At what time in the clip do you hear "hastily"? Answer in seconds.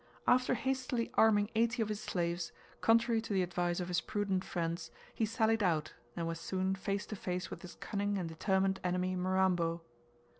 0.55-1.11